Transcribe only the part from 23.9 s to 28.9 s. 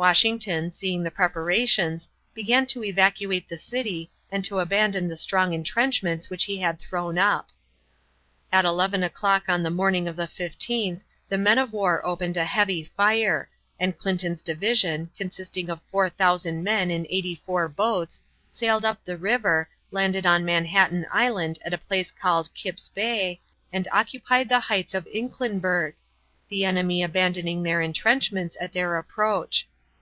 occupied the heights of Inclenberg, the enemy abandoning their intrenchments at